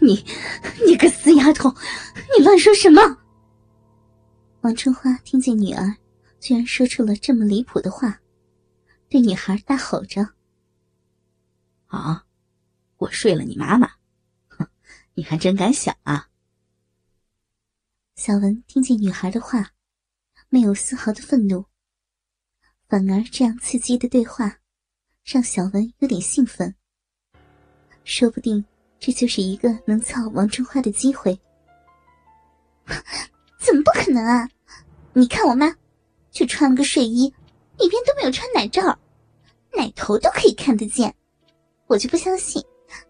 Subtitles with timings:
[0.00, 0.24] 你，
[0.86, 1.70] 你个死丫头，
[2.36, 3.00] 你乱说什么？
[4.60, 5.94] 王春花听见女儿
[6.40, 8.20] 居然说出了这么离谱的话，
[9.08, 10.34] 对女孩大吼着
[11.86, 12.24] ：“啊，
[12.96, 13.90] 我睡了你妈妈，
[14.48, 14.66] 哼，
[15.14, 16.28] 你还真敢想啊！”
[18.16, 19.72] 小文听见女孩的话，
[20.48, 21.66] 没有丝毫的愤怒，
[22.88, 24.60] 反而这样刺激的对话，
[25.24, 26.74] 让小文有点兴奋。
[28.04, 28.64] 说不定
[29.06, 31.38] 这就是一个能操王春花的机会。
[33.60, 34.48] 怎么不可能啊？
[35.12, 35.70] 你看我妈，
[36.30, 37.24] 就穿了个睡衣，
[37.76, 38.98] 里边都没有穿奶罩，
[39.76, 41.14] 奶头都可以看得见。
[41.86, 42.64] 我就不相信，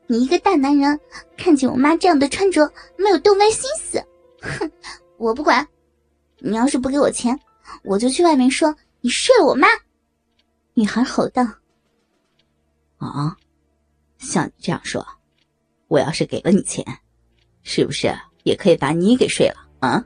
[0.08, 0.98] 你一个大男人
[1.36, 4.04] 看见我妈这样的穿着，没有动歪心思。
[4.42, 4.68] 哼，
[5.16, 5.64] 我不管，
[6.38, 7.38] 你要是不给我钱，
[7.84, 9.68] 我就去外面说你睡了我妈。
[10.72, 11.44] 女孩吼道
[12.98, 13.36] ：“啊！”
[14.18, 15.06] 像你这样说，
[15.88, 16.84] 我要是给了你钱，
[17.62, 20.04] 是不是也可以把你给睡了啊？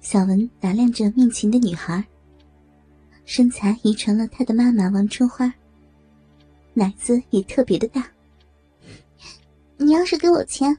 [0.00, 2.04] 小文打量着面前的女孩，
[3.24, 5.52] 身材遗传了她的妈妈王春花，
[6.74, 8.10] 奶子也特别的大。
[9.76, 10.76] 你要是给我钱，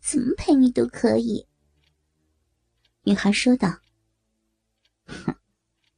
[0.00, 1.46] 怎么陪你都可以。
[3.02, 3.74] 女孩说道
[5.06, 5.34] ：“哼，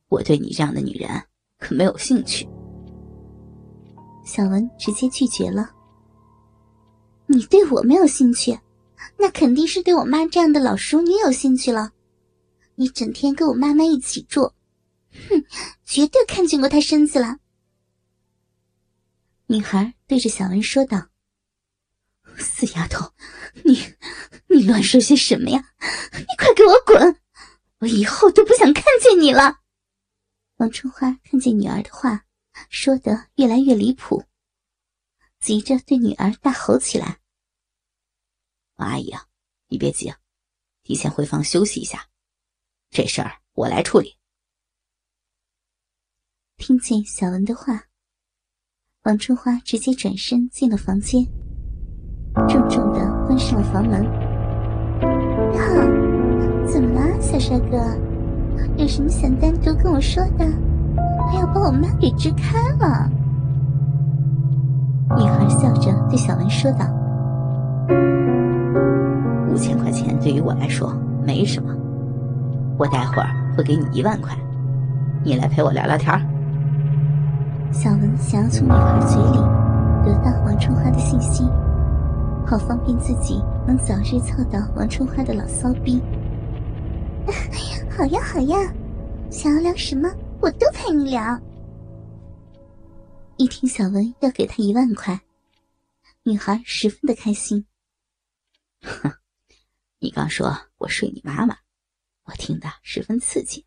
[0.08, 1.08] 我对你这样的女人
[1.58, 2.48] 可没有兴趣。”
[4.24, 5.70] 小文直接拒绝了。
[7.32, 8.58] 你对我没有兴趣，
[9.16, 11.92] 那肯定是对我妈这样的老熟女有兴趣了。
[12.74, 14.52] 你整天跟我妈妈一起住，
[15.12, 15.44] 哼，
[15.84, 17.36] 绝对看见过她身子了。
[19.46, 21.06] 女孩对着小文说道
[22.36, 23.12] ：“死丫头，
[23.62, 23.78] 你
[24.48, 25.64] 你乱说些什么呀？
[26.12, 27.16] 你快给我滚！
[27.78, 29.60] 我以后都不想看见你了。”
[30.58, 32.24] 王春花看见女儿的话。
[32.68, 34.22] 说得越来越离谱，
[35.40, 37.18] 急着对女儿大吼起来
[38.80, 39.26] ：“王阿姨啊，
[39.68, 40.10] 你别急，
[40.82, 42.06] 提前回房休息一下，
[42.90, 44.16] 这事儿我来处理。”
[46.56, 47.84] 听见小文的话，
[49.02, 51.22] 王春花直接转身进了房间，
[52.48, 54.02] 重重的关上了房门。
[55.52, 55.74] “好，
[56.66, 57.76] 怎么了，小帅哥？
[58.78, 60.46] 有什么想单独跟我说的？”
[61.30, 63.08] 还要把我妈给支开了。
[65.16, 66.86] 女孩笑着对小文说道
[69.60, 70.92] ：“千块钱对于我来说
[71.24, 71.74] 没什么，
[72.78, 74.36] 我待会儿会给你一万块，
[75.22, 76.12] 你来陪我聊聊天。”
[77.72, 79.38] 小文想要从女孩嘴里
[80.04, 81.44] 得到王春花的信息，
[82.44, 86.02] 好方便自己能早日凑到王春花的老骚逼。
[87.96, 88.56] 好呀好呀，
[89.30, 90.10] 想要聊什么？
[90.40, 91.38] 我都陪你聊。
[93.36, 95.20] 一听小文要给他一万块，
[96.24, 97.66] 女孩十分的开心。
[98.82, 99.12] 哼，
[100.02, 101.58] 你刚说我睡你妈妈，
[102.22, 103.66] 我听的十分刺激，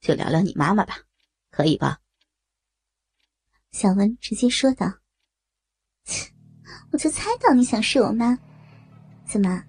[0.00, 1.00] 就聊聊你妈妈吧，
[1.50, 2.00] 可以吧？
[3.72, 5.00] 小文直接说道
[6.06, 6.32] ：“切，
[6.92, 8.38] 我就猜到你想睡我妈，
[9.26, 9.64] 怎么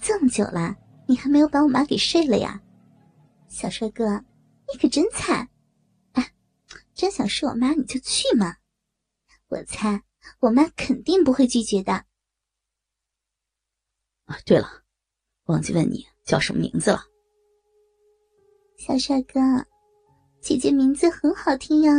[0.00, 2.62] 这么久了，你还没有把我妈给睡了呀？
[3.48, 4.24] 小帅哥，
[4.72, 5.50] 你可真惨！”
[6.94, 8.56] 真想睡我妈，你就去嘛！
[9.48, 10.04] 我猜
[10.38, 12.06] 我妈肯定不会拒绝的。
[14.26, 14.83] 啊，对了，
[15.46, 17.02] 忘记问你叫什么名字了。
[18.78, 19.40] 小帅哥，
[20.40, 21.92] 姐姐名字很好听呀，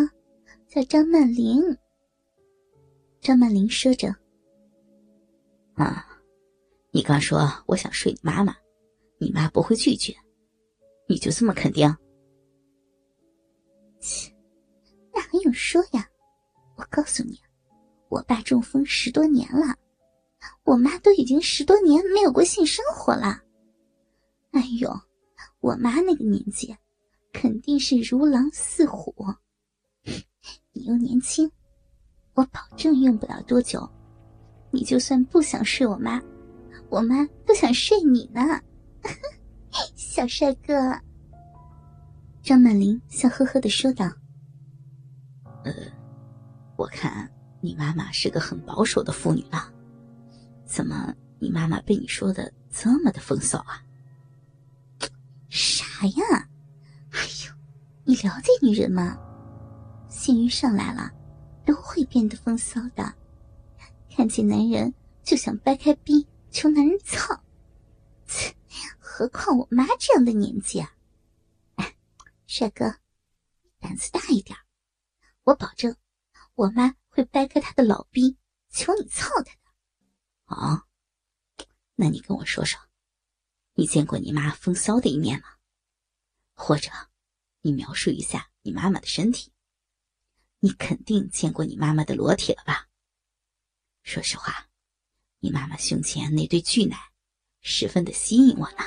[0.68, 1.62] 叫张曼玲。
[3.22, 4.16] 张曼玲说着
[5.76, 6.06] ：“啊，
[6.92, 8.56] 你刚说我想睡你妈妈，
[9.18, 10.16] 你妈不会拒绝，
[11.08, 11.96] 你就这么肯定？”
[14.00, 14.32] 切。
[15.14, 16.08] 那还用说呀？
[16.78, 17.40] 我告诉你，
[18.10, 19.76] 我爸中风十多年了，
[20.63, 23.41] 我妈都已经十多年没有过性生活了。
[24.51, 24.90] 哎呦，
[25.59, 26.75] 我妈那个年纪，
[27.34, 29.13] 肯定是如狼似虎。
[30.73, 31.51] 你又年轻，
[32.34, 33.88] 我保证用不了多久，
[34.72, 36.22] 你就算不想睡我妈，
[36.90, 38.41] 我妈都想睡你呢。
[39.96, 40.73] 小帅哥，
[42.41, 44.05] 张曼玲笑呵呵的说道。
[45.64, 45.73] 呃，
[46.78, 47.29] 我看
[47.59, 49.73] 你妈妈是个很保守的妇女了，
[50.66, 53.84] 怎么你妈妈被你说的这么的风骚啊？
[55.50, 56.50] 啥呀？
[57.12, 57.53] 哎呦，
[58.03, 59.17] 你了解女人吗？
[60.09, 61.12] 性欲上来了，
[61.66, 63.14] 都会变得风骚的，
[64.09, 67.40] 看见男人就想掰开逼求男人操。
[68.26, 68.53] 切，
[69.00, 70.91] 何况我妈这样的年纪啊！
[71.76, 71.96] 哎，
[72.47, 72.96] 帅哥，
[73.79, 74.58] 胆子大一点。
[75.44, 75.96] 我保证，
[76.56, 78.35] 我妈会掰开她的老逼，
[78.70, 79.65] 求你操她的。
[80.46, 80.84] 哦，
[81.96, 82.80] 那你跟我说说，
[83.74, 85.47] 你见过你妈风骚的一面吗？
[86.53, 86.90] 或者，
[87.62, 89.52] 你描述一下你妈妈的身体。
[90.59, 92.88] 你肯定见过你妈妈的裸体了吧？
[94.03, 94.68] 说实话，
[95.40, 96.98] 你妈妈胸前那对巨奶，
[97.62, 98.84] 十分的吸引我呢。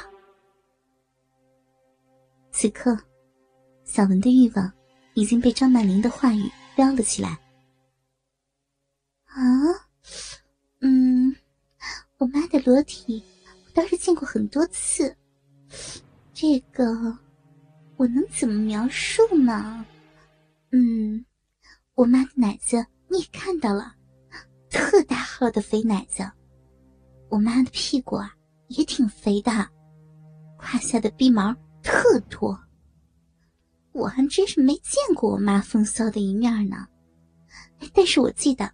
[2.50, 2.96] 此刻，
[3.84, 4.72] 小文的欲望
[5.14, 7.30] 已经被张曼玲的话语撩了起来。
[9.26, 9.38] 啊，
[10.80, 11.36] 嗯，
[12.18, 13.22] 我妈的裸体，
[13.64, 15.16] 我倒是见过很多次。
[16.34, 17.16] 这个，
[17.96, 19.84] 我能怎么描述呢？
[20.72, 21.24] 嗯。
[21.94, 23.92] 我妈的奶子你也看到了，
[24.70, 26.28] 特大号的肥奶子。
[27.28, 28.32] 我妈的屁股啊
[28.68, 29.50] 也挺肥的，
[30.56, 32.56] 胯下的逼毛特多。
[33.92, 36.86] 我还真是没见过我妈风骚的一面呢。
[37.92, 38.72] 但是我记得，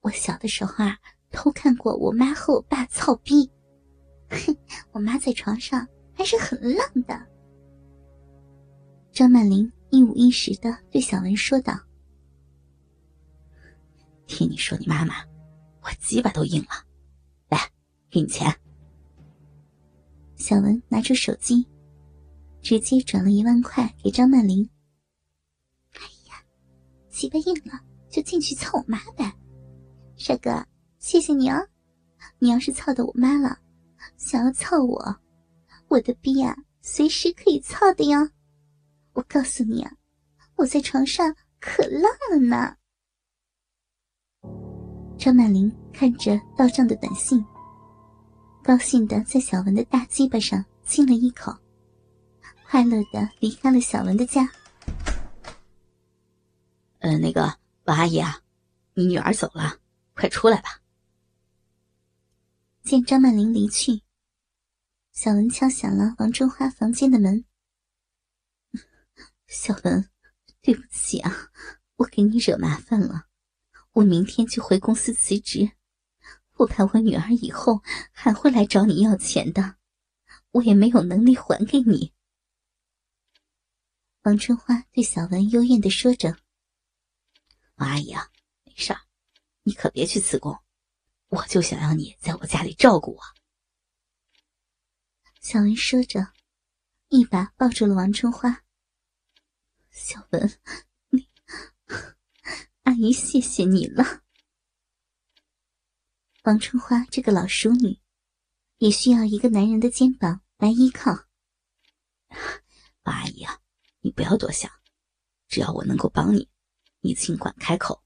[0.00, 0.98] 我小的时候啊
[1.30, 3.50] 偷看过我妈和我爸操逼。
[4.30, 4.56] 哼，
[4.92, 7.26] 我妈在床上还是很浪的。
[9.12, 11.78] 张曼玲一五一十的对小文说道。
[14.26, 15.14] 听你说你妈妈，
[15.82, 16.86] 我鸡巴都硬了。
[17.48, 17.58] 来，
[18.08, 18.54] 给你钱。
[20.36, 21.66] 小文拿出手机，
[22.62, 24.68] 直接转了一万块给张曼玲。
[25.94, 26.40] 哎呀，
[27.08, 29.32] 鸡巴硬了就进去操我妈呗，
[30.16, 30.64] 帅哥，
[31.00, 31.66] 谢谢你哦。
[32.38, 33.58] 你要是操到我妈了，
[34.16, 35.16] 想要操我，
[35.88, 38.28] 我的逼啊，随时可以操的哟。
[39.14, 39.90] 我告诉你啊，
[40.56, 42.76] 我在床上可浪了呢。
[45.18, 47.44] 张曼玲看着到账的短信，
[48.62, 51.52] 高兴的在小文的大鸡巴上亲了一口，
[52.66, 54.48] 快乐的离开了小文的家。
[57.00, 57.42] 呃，那个
[57.84, 58.38] 王阿姨啊，
[58.94, 59.78] 你女儿走了，
[60.14, 60.79] 快出来吧。
[62.90, 64.02] 见张曼玲离去，
[65.12, 67.44] 小文敲响了王春花房间的门。
[69.46, 70.10] 小文，
[70.60, 71.52] 对不起啊，
[71.94, 73.28] 我给你惹麻烦了。
[73.92, 75.70] 我明天就回公司辞职，
[76.56, 79.76] 我怕我女儿以后还会来找你要钱的，
[80.50, 82.12] 我也没有能力还给你。
[84.22, 86.36] 王春花对小文幽怨的说着
[87.78, 88.32] ：“王阿姨啊，
[88.64, 89.00] 没事儿，
[89.62, 90.58] 你可别去辞工，
[91.30, 93.22] 我就想要你在我家里照顾我。”
[95.40, 96.34] 小文说着，
[97.08, 98.62] 一把抱住了王春花。
[99.90, 100.60] 小文，
[101.08, 101.28] 你。
[102.82, 104.22] 阿姨，谢谢你了。
[106.44, 108.00] 王春花这个老熟女，
[108.78, 111.10] 也需要一个男人的肩膀来依靠。
[113.04, 113.60] 王阿姨啊，
[114.00, 114.70] 你不要多想，
[115.48, 116.48] 只要我能够帮你，
[117.00, 118.02] 你尽管开口。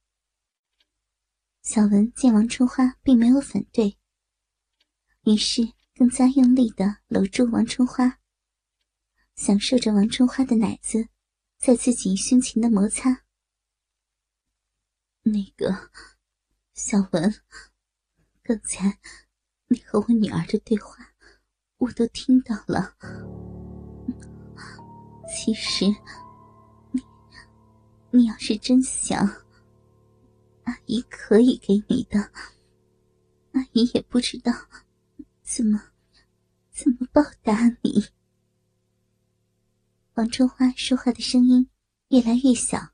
[1.65, 3.97] 小文见王春花并没有反对，
[5.23, 5.63] 于是
[5.95, 8.19] 更加用力的搂住王春花，
[9.35, 11.09] 享受着王春花的奶子
[11.57, 13.23] 在自己胸前的摩擦。
[15.23, 15.91] 那个
[16.75, 17.35] 小文，
[18.43, 18.99] 刚才
[19.69, 21.15] 你和我女儿的对话，
[21.79, 22.95] 我都听到了。
[25.35, 25.87] 其实，
[26.91, 27.03] 你
[28.11, 29.27] 你要是真想，
[30.75, 32.19] 阿姨可以给你的。
[33.53, 34.53] 阿姨也不知道
[35.45, 35.81] 怎么
[36.73, 38.07] 怎么报答你。
[40.15, 41.71] 王春花说话的声音
[42.09, 42.94] 越来越小。